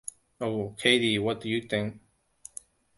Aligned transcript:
Oh, 0.39 0.75
Katie, 0.79 1.19
what 1.19 1.41
do 1.41 1.47
you 1.49 1.61
think? 1.61 2.01